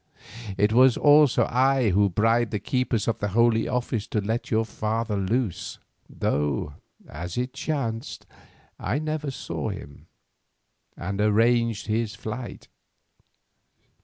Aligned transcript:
It 0.57 0.73
was 0.73 0.97
I 0.97 1.01
also 1.01 1.91
who 1.93 2.09
bribed 2.09 2.49
the 2.49 2.59
keepers 2.59 3.07
of 3.07 3.19
the 3.19 3.27
Holy 3.37 3.67
Office 3.67 4.07
to 4.07 4.19
let 4.19 4.49
your 4.49 4.65
father 4.65 5.15
loose, 5.15 5.77
though, 6.09 6.73
as 7.07 7.37
it 7.37 7.53
chanced, 7.53 8.25
I 8.79 8.97
never 8.97 9.29
saw 9.29 9.69
him, 9.69 10.07
and 10.97 11.21
arranged 11.21 11.85
his 11.85 12.15
flight. 12.15 12.67